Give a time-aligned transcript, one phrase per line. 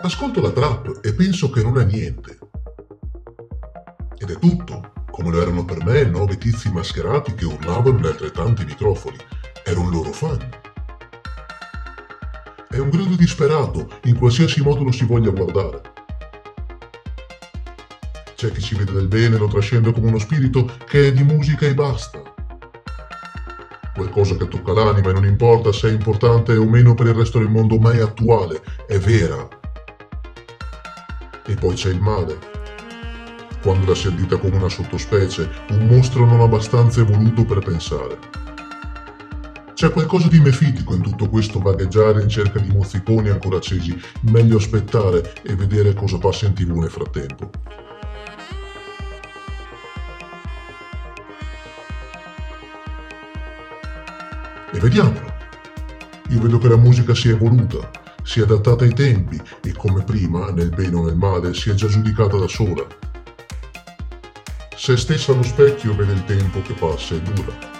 [0.00, 2.38] Ascolto la trap e penso che non è niente.
[4.18, 8.64] Ed è tutto, come lo erano per me nove tizi mascherati che urlavano in altrettanti
[8.64, 9.16] microfoni.
[9.64, 10.46] Ero un loro fan.
[12.68, 15.80] È un grido disperato, in qualsiasi modo lo si voglia guardare.
[18.34, 21.22] C'è chi ci vede del bene e lo trascende come uno spirito che è di
[21.22, 22.20] musica e basta.
[23.94, 27.38] Qualcosa che tocca l'anima e non importa se è importante o meno per il resto
[27.38, 29.53] del mondo, ma è attuale, è vera.
[31.46, 32.38] E poi c'è il male.
[33.60, 38.18] Quando la si addita come una sottospecie, un mostro non abbastanza evoluto per pensare.
[39.74, 43.94] C'è qualcosa di mefitico in tutto questo vagheggiare in cerca di mozziconi ancora accesi.
[44.20, 47.50] Meglio aspettare e vedere cosa passa in tv nel frattempo.
[54.72, 55.32] E vediamolo.
[56.30, 57.90] Io vedo che la musica si è evoluta,
[58.24, 61.74] si è adattata ai tempi e come prima, nel bene o nel male, si è
[61.74, 62.84] già giudicata da sola.
[64.74, 67.72] Se stessa allo specchio vede il tempo che passa e dura.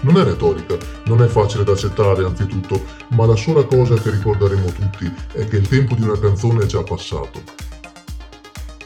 [0.00, 0.76] Non è retorica,
[1.06, 5.56] non è facile da accettare anzitutto, ma la sola cosa che ricorderemo tutti è che
[5.56, 7.42] il tempo di una canzone è già passato.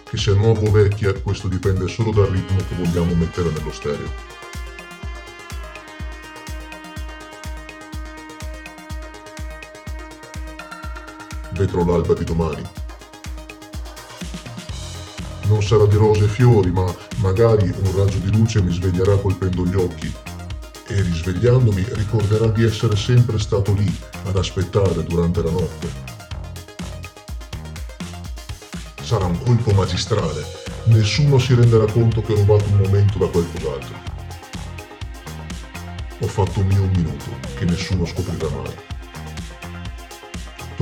[0.04, 4.10] Che sia nuovo o vecchia, questo dipende solo dal ritmo che vogliamo mettere nello stereo.
[11.52, 12.62] Vetro l'alba di domani.
[15.44, 16.84] Non sarà di rose e fiori, ma
[17.16, 20.12] magari un raggio di luce mi sveglierà colpendo gli occhi
[20.88, 25.88] e risvegliandomi ricorderà di essere sempre stato lì ad aspettare durante la notte.
[29.02, 30.44] Sarà un colpo magistrale,
[30.84, 34.10] nessuno si renderà conto che ho rubato un momento da qualcos'altro.
[36.20, 38.91] Ho fatto mio un minuto che nessuno scoprirà mai.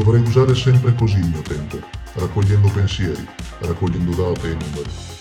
[0.02, 1.78] Dovrei usare sempre così il mio tempo,
[2.14, 3.22] raccogliendo pensieri,
[3.58, 5.20] raccogliendo date e numeri.